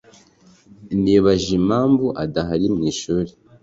Nibajije 1.03 1.53
impamvu 1.61 2.05
adahari 2.23 2.65
mwishuri. 2.75 3.31